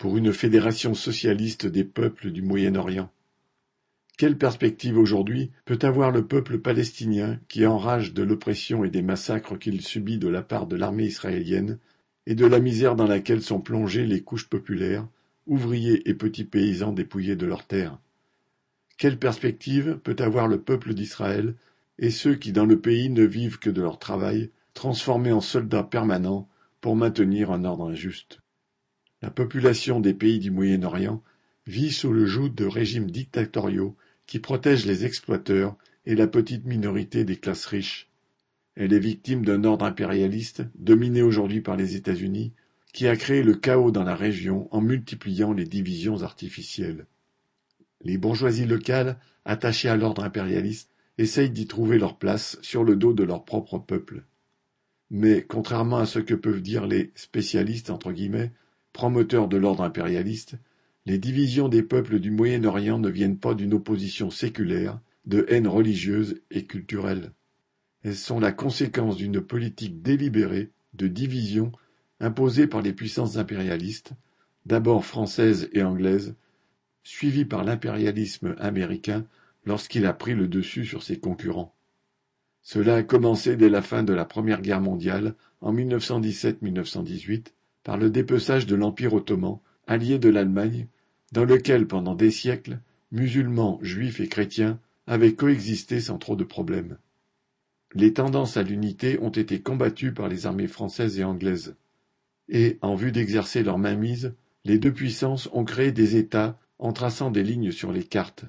pour 0.00 0.16
une 0.16 0.32
fédération 0.32 0.94
socialiste 0.94 1.66
des 1.66 1.84
peuples 1.84 2.30
du 2.30 2.40
Moyen-Orient. 2.40 3.10
Quelle 4.16 4.38
perspective 4.38 4.96
aujourd'hui 4.96 5.50
peut 5.66 5.78
avoir 5.82 6.10
le 6.10 6.26
peuple 6.26 6.58
palestinien 6.58 7.38
qui 7.48 7.66
enrage 7.66 8.14
de 8.14 8.22
l'oppression 8.22 8.82
et 8.82 8.88
des 8.88 9.02
massacres 9.02 9.58
qu'il 9.58 9.82
subit 9.82 10.16
de 10.16 10.28
la 10.28 10.40
part 10.40 10.66
de 10.66 10.74
l'armée 10.74 11.04
israélienne 11.04 11.78
et 12.26 12.34
de 12.34 12.46
la 12.46 12.60
misère 12.60 12.96
dans 12.96 13.06
laquelle 13.06 13.42
sont 13.42 13.60
plongées 13.60 14.06
les 14.06 14.22
couches 14.22 14.48
populaires, 14.48 15.06
ouvriers 15.46 16.08
et 16.08 16.14
petits 16.14 16.44
paysans 16.44 16.92
dépouillés 16.92 17.36
de 17.36 17.44
leurs 17.44 17.66
terres? 17.66 17.98
Quelle 18.96 19.18
perspective 19.18 19.98
peut 20.02 20.16
avoir 20.18 20.48
le 20.48 20.62
peuple 20.62 20.94
d'Israël 20.94 21.56
et 21.98 22.10
ceux 22.10 22.36
qui 22.36 22.52
dans 22.52 22.64
le 22.64 22.80
pays 22.80 23.10
ne 23.10 23.24
vivent 23.24 23.58
que 23.58 23.68
de 23.68 23.82
leur 23.82 23.98
travail, 23.98 24.50
transformés 24.72 25.32
en 25.32 25.42
soldats 25.42 25.84
permanents 25.84 26.48
pour 26.80 26.96
maintenir 26.96 27.50
un 27.50 27.66
ordre 27.66 27.90
injuste? 27.90 28.39
La 29.22 29.30
population 29.30 30.00
des 30.00 30.14
pays 30.14 30.38
du 30.38 30.50
Moyen-Orient 30.50 31.22
vit 31.66 31.92
sous 31.92 32.12
le 32.12 32.26
joug 32.26 32.48
de 32.48 32.64
régimes 32.64 33.10
dictatoriaux 33.10 33.96
qui 34.26 34.38
protège 34.38 34.86
les 34.86 35.04
exploiteurs 35.04 35.76
et 36.06 36.14
la 36.14 36.26
petite 36.26 36.64
minorité 36.64 37.24
des 37.24 37.36
classes 37.36 37.66
riches. 37.66 38.08
Elle 38.76 38.94
est 38.94 38.98
victime 38.98 39.44
d'un 39.44 39.64
ordre 39.64 39.84
impérialiste, 39.84 40.62
dominé 40.74 41.20
aujourd'hui 41.20 41.60
par 41.60 41.76
les 41.76 41.96
États-Unis, 41.96 42.52
qui 42.92 43.06
a 43.08 43.16
créé 43.16 43.42
le 43.42 43.54
chaos 43.54 43.90
dans 43.90 44.04
la 44.04 44.16
région 44.16 44.68
en 44.74 44.80
multipliant 44.80 45.52
les 45.52 45.66
divisions 45.66 46.22
artificielles. 46.22 47.06
Les 48.02 48.16
bourgeoisies 48.16 48.66
locales, 48.66 49.18
attachées 49.44 49.88
à 49.88 49.96
l'ordre 49.96 50.24
impérialiste, 50.24 50.90
essayent 51.18 51.50
d'y 51.50 51.66
trouver 51.66 51.98
leur 51.98 52.16
place 52.16 52.58
sur 52.62 52.84
le 52.84 52.96
dos 52.96 53.12
de 53.12 53.22
leur 53.22 53.44
propre 53.44 53.78
peuple. 53.78 54.24
Mais, 55.10 55.42
contrairement 55.42 55.98
à 55.98 56.06
ce 56.06 56.18
que 56.18 56.34
peuvent 56.34 56.62
dire 56.62 56.86
les 56.86 57.12
spécialistes, 57.14 57.90
entre 57.90 58.12
guillemets, 58.12 58.52
promoteurs 58.92 59.48
de 59.48 59.56
l'ordre 59.56 59.82
impérialiste, 59.82 60.56
les 61.06 61.18
divisions 61.18 61.68
des 61.68 61.82
peuples 61.82 62.20
du 62.20 62.30
Moyen-Orient 62.30 62.98
ne 62.98 63.08
viennent 63.08 63.38
pas 63.38 63.54
d'une 63.54 63.74
opposition 63.74 64.30
séculaire, 64.30 65.00
de 65.26 65.46
haine 65.48 65.68
religieuse 65.68 66.40
et 66.50 66.66
culturelle. 66.66 67.32
Elles 68.02 68.16
sont 68.16 68.40
la 68.40 68.52
conséquence 68.52 69.16
d'une 69.16 69.40
politique 69.40 70.02
délibérée 70.02 70.70
de 70.94 71.06
division 71.06 71.72
imposée 72.20 72.66
par 72.66 72.82
les 72.82 72.92
puissances 72.92 73.36
impérialistes, 73.36 74.12
d'abord 74.66 75.04
françaises 75.04 75.68
et 75.72 75.82
anglaises, 75.82 76.34
suivies 77.02 77.44
par 77.44 77.64
l'impérialisme 77.64 78.54
américain 78.58 79.26
lorsqu'il 79.64 80.06
a 80.06 80.12
pris 80.12 80.34
le 80.34 80.48
dessus 80.48 80.84
sur 80.84 81.02
ses 81.02 81.18
concurrents. 81.18 81.74
Cela 82.62 82.96
a 82.96 83.02
commencé 83.02 83.56
dès 83.56 83.70
la 83.70 83.82
fin 83.82 84.02
de 84.02 84.12
la 84.12 84.24
Première 84.24 84.60
Guerre 84.60 84.80
mondiale, 84.80 85.34
en 85.60 85.74
1917-1918, 85.74 87.48
par 87.82 87.96
le 87.96 88.10
dépeçage 88.10 88.66
de 88.66 88.74
l'Empire 88.74 89.14
ottoman 89.14 89.60
allié 89.86 90.18
de 90.18 90.28
l'Allemagne, 90.28 90.86
dans 91.32 91.44
lequel 91.44 91.86
pendant 91.86 92.14
des 92.14 92.30
siècles, 92.30 92.80
musulmans, 93.12 93.78
juifs 93.82 94.20
et 94.20 94.28
chrétiens 94.28 94.78
avaient 95.06 95.34
coexisté 95.34 96.00
sans 96.00 96.18
trop 96.18 96.36
de 96.36 96.44
problèmes. 96.44 96.98
Les 97.94 98.12
tendances 98.12 98.56
à 98.56 98.62
l'unité 98.62 99.18
ont 99.20 99.30
été 99.30 99.60
combattues 99.60 100.12
par 100.12 100.28
les 100.28 100.46
armées 100.46 100.68
françaises 100.68 101.18
et 101.18 101.24
anglaises. 101.24 101.74
Et, 102.48 102.78
en 102.82 102.94
vue 102.94 103.10
d'exercer 103.10 103.62
leur 103.62 103.78
mainmise, 103.78 104.34
les 104.64 104.78
deux 104.78 104.92
puissances 104.92 105.48
ont 105.52 105.64
créé 105.64 105.90
des 105.90 106.16
États 106.16 106.58
en 106.78 106.92
traçant 106.92 107.30
des 107.30 107.42
lignes 107.42 107.72
sur 107.72 107.92
les 107.92 108.04
cartes. 108.04 108.44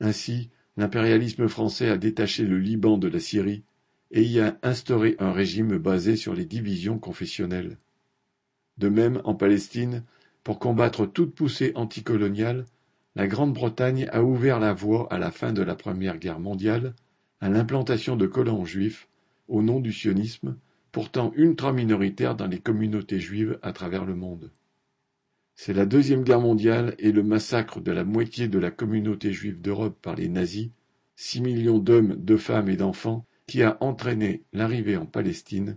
Ainsi, 0.00 0.50
l'impérialisme 0.76 1.48
français 1.48 1.88
a 1.88 1.96
détaché 1.96 2.44
le 2.44 2.58
Liban 2.58 2.98
de 2.98 3.08
la 3.08 3.20
Syrie 3.20 3.62
et 4.10 4.22
y 4.22 4.40
a 4.40 4.58
instauré 4.62 5.16
un 5.18 5.32
régime 5.32 5.78
basé 5.78 6.16
sur 6.16 6.34
les 6.34 6.44
divisions 6.44 6.98
confessionnelles. 6.98 7.78
De 8.78 8.88
même, 8.88 9.20
en 9.24 9.34
Palestine, 9.34 10.04
pour 10.44 10.58
combattre 10.58 11.06
toute 11.06 11.34
poussée 11.34 11.72
anticoloniale, 11.74 12.64
la 13.14 13.26
Grande-Bretagne 13.26 14.08
a 14.12 14.22
ouvert 14.22 14.58
la 14.58 14.72
voie 14.72 15.06
à 15.12 15.18
la 15.18 15.30
fin 15.30 15.52
de 15.52 15.62
la 15.62 15.74
Première 15.74 16.18
Guerre 16.18 16.40
mondiale 16.40 16.94
à 17.40 17.48
l'implantation 17.48 18.16
de 18.16 18.26
colons 18.26 18.64
juifs 18.64 19.08
au 19.48 19.62
nom 19.62 19.80
du 19.80 19.92
sionisme, 19.92 20.56
pourtant 20.92 21.32
ultra-minoritaire 21.36 22.36
dans 22.36 22.46
les 22.46 22.60
communautés 22.60 23.20
juives 23.20 23.58
à 23.62 23.72
travers 23.72 24.04
le 24.04 24.14
monde. 24.14 24.50
C'est 25.54 25.74
la 25.74 25.86
Deuxième 25.86 26.22
Guerre 26.22 26.40
mondiale 26.40 26.94
et 26.98 27.12
le 27.12 27.22
massacre 27.22 27.80
de 27.80 27.92
la 27.92 28.04
moitié 28.04 28.48
de 28.48 28.58
la 28.58 28.70
communauté 28.70 29.32
juive 29.32 29.60
d'Europe 29.60 29.98
par 30.00 30.14
les 30.16 30.28
nazis, 30.28 30.70
six 31.16 31.40
millions 31.40 31.78
d'hommes, 31.78 32.16
de 32.16 32.36
femmes 32.36 32.68
et 32.68 32.76
d'enfants, 32.76 33.26
qui 33.46 33.62
a 33.62 33.76
entraîné 33.80 34.44
l'arrivée 34.52 34.96
en 34.96 35.06
Palestine 35.06 35.76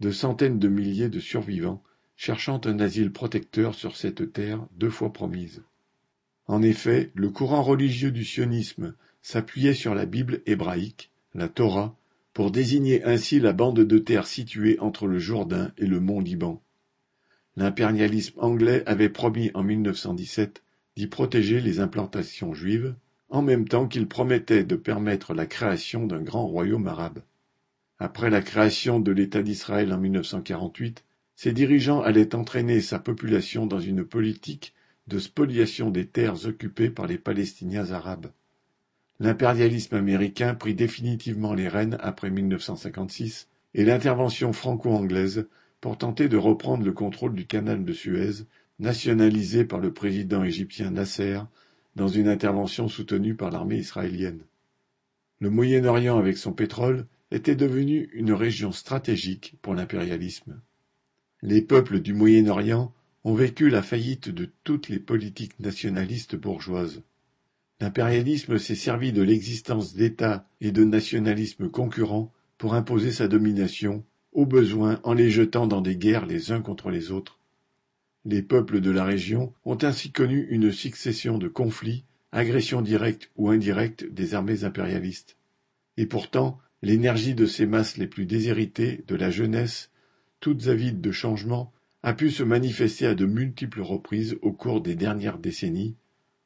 de 0.00 0.10
centaines 0.10 0.58
de 0.58 0.68
milliers 0.68 1.08
de 1.08 1.18
survivants 1.18 1.82
cherchant 2.16 2.60
un 2.64 2.80
asile 2.80 3.12
protecteur 3.12 3.74
sur 3.74 3.96
cette 3.96 4.32
terre 4.32 4.66
deux 4.76 4.90
fois 4.90 5.12
promise. 5.12 5.62
En 6.46 6.62
effet, 6.62 7.10
le 7.14 7.30
courant 7.30 7.62
religieux 7.62 8.10
du 8.10 8.24
sionisme 8.24 8.94
s'appuyait 9.22 9.74
sur 9.74 9.94
la 9.94 10.06
Bible 10.06 10.40
hébraïque, 10.46 11.10
la 11.34 11.48
Torah, 11.48 11.96
pour 12.32 12.50
désigner 12.50 13.02
ainsi 13.04 13.40
la 13.40 13.52
bande 13.52 13.80
de 13.80 13.98
terre 13.98 14.26
située 14.26 14.78
entre 14.80 15.06
le 15.06 15.18
Jourdain 15.18 15.72
et 15.78 15.86
le 15.86 16.00
mont 16.00 16.20
Liban. 16.20 16.62
L'impérialisme 17.56 18.38
anglais 18.38 18.82
avait 18.86 19.08
promis 19.08 19.50
en 19.54 19.62
1917 19.62 20.62
d'y 20.96 21.06
protéger 21.06 21.60
les 21.60 21.80
implantations 21.80 22.54
juives, 22.54 22.94
en 23.28 23.42
même 23.42 23.66
temps 23.66 23.88
qu'il 23.88 24.06
promettait 24.06 24.64
de 24.64 24.76
permettre 24.76 25.34
la 25.34 25.46
création 25.46 26.06
d'un 26.06 26.22
grand 26.22 26.46
royaume 26.46 26.86
arabe. 26.86 27.22
Après 27.98 28.30
la 28.30 28.42
création 28.42 29.00
de 29.00 29.10
l'État 29.10 29.42
d'Israël 29.42 29.92
en 29.92 29.98
1948, 29.98 31.04
ses 31.36 31.52
dirigeants 31.52 32.02
allaient 32.02 32.34
entraîner 32.34 32.80
sa 32.80 32.98
population 32.98 33.66
dans 33.66 33.78
une 33.78 34.04
politique 34.04 34.74
de 35.06 35.18
spoliation 35.18 35.90
des 35.90 36.06
terres 36.06 36.46
occupées 36.46 36.90
par 36.90 37.06
les 37.06 37.18
Palestiniens 37.18 37.92
arabes. 37.92 38.32
L'impérialisme 39.20 39.94
américain 39.94 40.54
prit 40.54 40.74
définitivement 40.74 41.54
les 41.54 41.68
rênes 41.68 41.98
après 42.00 42.30
1956 42.30 43.48
et 43.74 43.84
l'intervention 43.84 44.52
franco-anglaise 44.52 45.46
pour 45.80 45.98
tenter 45.98 46.28
de 46.28 46.36
reprendre 46.36 46.84
le 46.84 46.92
contrôle 46.92 47.34
du 47.34 47.46
canal 47.46 47.84
de 47.84 47.92
Suez, 47.92 48.44
nationalisé 48.78 49.64
par 49.64 49.78
le 49.78 49.92
président 49.92 50.42
égyptien 50.42 50.90
Nasser 50.90 51.40
dans 51.94 52.08
une 52.08 52.28
intervention 52.28 52.88
soutenue 52.88 53.34
par 53.34 53.50
l'armée 53.50 53.78
israélienne. 53.78 54.42
Le 55.40 55.50
Moyen-Orient 55.50 56.18
avec 56.18 56.38
son 56.38 56.52
pétrole 56.52 57.06
était 57.30 57.56
devenu 57.56 58.10
une 58.12 58.32
région 58.32 58.72
stratégique 58.72 59.54
pour 59.62 59.74
l'impérialisme. 59.74 60.60
Les 61.42 61.60
peuples 61.60 62.00
du 62.00 62.14
Moyen-Orient 62.14 62.92
ont 63.24 63.34
vécu 63.34 63.68
la 63.68 63.82
faillite 63.82 64.30
de 64.30 64.48
toutes 64.64 64.88
les 64.88 64.98
politiques 64.98 65.58
nationalistes 65.60 66.36
bourgeoises. 66.36 67.02
L'impérialisme 67.80 68.58
s'est 68.58 68.74
servi 68.74 69.12
de 69.12 69.20
l'existence 69.20 69.94
d'États 69.94 70.48
et 70.60 70.72
de 70.72 70.82
nationalismes 70.82 71.68
concurrents 71.68 72.32
pour 72.56 72.74
imposer 72.74 73.12
sa 73.12 73.28
domination, 73.28 74.02
au 74.32 74.46
besoin 74.46 74.98
en 75.02 75.12
les 75.12 75.30
jetant 75.30 75.66
dans 75.66 75.82
des 75.82 75.96
guerres 75.96 76.24
les 76.24 76.52
uns 76.52 76.62
contre 76.62 76.90
les 76.90 77.10
autres. 77.10 77.38
Les 78.24 78.42
peuples 78.42 78.80
de 78.80 78.90
la 78.90 79.04
région 79.04 79.52
ont 79.64 79.78
ainsi 79.82 80.10
connu 80.10 80.46
une 80.50 80.72
succession 80.72 81.36
de 81.36 81.48
conflits, 81.48 82.04
agressions 82.32 82.80
directes 82.80 83.30
ou 83.36 83.50
indirectes 83.50 84.04
des 84.10 84.34
armées 84.34 84.64
impérialistes. 84.64 85.36
Et 85.98 86.06
pourtant, 86.06 86.58
l'énergie 86.82 87.34
de 87.34 87.46
ces 87.46 87.66
masses 87.66 87.98
les 87.98 88.06
plus 88.06 88.24
déshéritées, 88.24 89.04
de 89.06 89.14
la 89.16 89.30
jeunesse, 89.30 89.90
toutes 90.40 90.68
avides 90.68 91.00
de 91.00 91.12
changement, 91.12 91.72
a 92.02 92.12
pu 92.12 92.30
se 92.30 92.42
manifester 92.42 93.06
à 93.06 93.14
de 93.14 93.26
multiples 93.26 93.80
reprises 93.80 94.36
au 94.42 94.52
cours 94.52 94.80
des 94.80 94.94
dernières 94.94 95.38
décennies, 95.38 95.96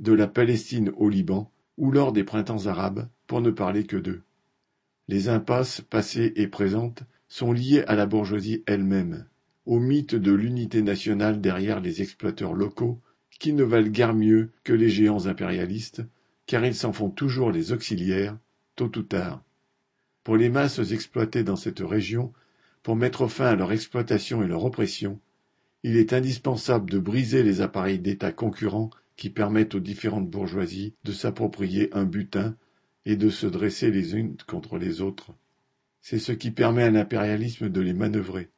de 0.00 0.12
la 0.12 0.26
Palestine 0.26 0.90
au 0.96 1.08
Liban 1.08 1.50
ou 1.76 1.90
lors 1.90 2.12
des 2.12 2.24
printemps 2.24 2.66
arabes, 2.66 3.08
pour 3.26 3.40
ne 3.40 3.50
parler 3.50 3.84
que 3.84 3.96
d'eux. 3.96 4.22
Les 5.08 5.28
impasses 5.28 5.80
passées 5.80 6.32
et 6.36 6.46
présentes 6.46 7.02
sont 7.28 7.52
liées 7.52 7.84
à 7.86 7.94
la 7.94 8.06
bourgeoisie 8.06 8.62
elle-même, 8.66 9.26
au 9.66 9.78
mythe 9.78 10.14
de 10.14 10.32
l'unité 10.32 10.82
nationale 10.82 11.40
derrière 11.40 11.80
les 11.80 12.02
exploiteurs 12.02 12.54
locaux, 12.54 13.00
qui 13.38 13.52
ne 13.52 13.64
valent 13.64 13.90
guère 13.90 14.14
mieux 14.14 14.50
que 14.62 14.72
les 14.72 14.88
géants 14.88 15.26
impérialistes, 15.26 16.02
car 16.46 16.64
ils 16.64 16.74
s'en 16.74 16.92
font 16.92 17.10
toujours 17.10 17.50
les 17.50 17.72
auxiliaires, 17.72 18.36
tôt 18.76 18.90
ou 18.96 19.02
tard. 19.02 19.42
Pour 20.22 20.36
les 20.36 20.48
masses 20.48 20.92
exploitées 20.92 21.42
dans 21.42 21.56
cette 21.56 21.80
région, 21.80 22.32
pour 22.84 22.96
mettre 22.96 23.28
fin 23.28 23.46
à 23.46 23.56
leur 23.56 23.72
exploitation 23.72 24.42
et 24.42 24.46
leur 24.46 24.64
oppression, 24.64 25.18
il 25.84 25.96
est 25.96 26.12
indispensable 26.12 26.90
de 26.90 26.98
briser 26.98 27.42
les 27.42 27.62
appareils 27.62 27.98
d'État 27.98 28.30
concurrents 28.30 28.90
qui 29.16 29.30
permettent 29.30 29.74
aux 29.74 29.80
différentes 29.80 30.28
bourgeoisies 30.28 30.94
de 31.02 31.12
s'approprier 31.12 31.88
un 31.94 32.04
butin 32.04 32.56
et 33.06 33.16
de 33.16 33.30
se 33.30 33.46
dresser 33.46 33.90
les 33.90 34.14
unes 34.14 34.36
contre 34.46 34.76
les 34.76 35.00
autres. 35.00 35.32
C'est 36.02 36.18
ce 36.18 36.32
qui 36.32 36.50
permet 36.50 36.82
à 36.82 36.90
l'impérialisme 36.90 37.70
de 37.70 37.80
les 37.80 37.94
manœuvrer. 37.94 38.50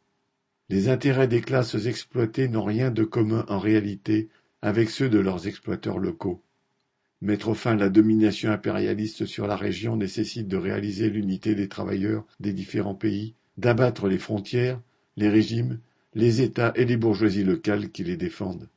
Les 0.70 0.88
intérêts 0.88 1.28
des 1.28 1.40
classes 1.40 1.86
exploitées 1.86 2.48
n'ont 2.48 2.64
rien 2.64 2.90
de 2.90 3.04
commun 3.04 3.44
en 3.48 3.60
réalité 3.60 4.28
avec 4.60 4.90
ceux 4.90 5.08
de 5.08 5.20
leurs 5.20 5.46
exploiteurs 5.46 5.98
locaux. 5.98 6.42
Mettre 7.20 7.54
fin 7.54 7.72
à 7.72 7.76
la 7.76 7.90
domination 7.90 8.50
impérialiste 8.50 9.24
sur 9.24 9.46
la 9.46 9.56
région 9.56 9.96
nécessite 9.96 10.48
de 10.48 10.56
réaliser 10.56 11.10
l'unité 11.10 11.54
des 11.54 11.68
travailleurs 11.68 12.26
des 12.40 12.52
différents 12.52 12.96
pays 12.96 13.36
d'abattre 13.56 14.08
les 14.08 14.18
frontières, 14.18 14.80
les 15.16 15.28
régimes, 15.28 15.80
les 16.14 16.40
États 16.40 16.72
et 16.76 16.84
les 16.84 16.96
bourgeoisies 16.96 17.44
locales 17.44 17.90
qui 17.90 18.04
les 18.04 18.16
défendent. 18.16 18.68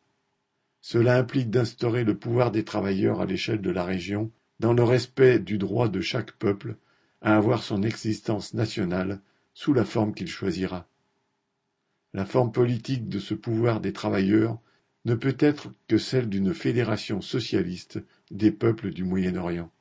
Cela 0.81 1.17
implique 1.17 1.49
d'instaurer 1.49 2.03
le 2.03 2.17
pouvoir 2.17 2.51
des 2.51 2.63
travailleurs 2.63 3.21
à 3.21 3.25
l'échelle 3.25 3.61
de 3.61 3.71
la 3.71 3.83
région, 3.83 4.31
dans 4.59 4.73
le 4.73 4.83
respect 4.83 5.39
du 5.39 5.57
droit 5.57 5.89
de 5.89 6.01
chaque 6.01 6.33
peuple 6.33 6.75
à 7.21 7.35
avoir 7.35 7.63
son 7.63 7.83
existence 7.83 8.53
nationale 8.53 9.21
sous 9.53 9.73
la 9.73 9.85
forme 9.85 10.13
qu'il 10.13 10.27
choisira. 10.27 10.87
La 12.13 12.25
forme 12.25 12.51
politique 12.51 13.07
de 13.07 13.19
ce 13.19 13.33
pouvoir 13.33 13.81
des 13.81 13.93
travailleurs 13.93 14.59
ne 15.05 15.15
peut 15.15 15.37
être 15.39 15.71
que 15.87 15.97
celle 15.97 16.29
d'une 16.29 16.53
fédération 16.53 17.21
socialiste 17.21 17.99
des 18.31 18.51
peuples 18.51 18.91
du 18.91 19.03
Moyen-Orient. 19.03 19.71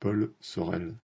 Paul 0.00 0.32
Sorel 0.40 0.94